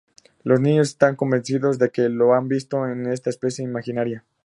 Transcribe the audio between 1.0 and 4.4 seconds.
convencidos de que lo que han visto es esta especie imaginaria.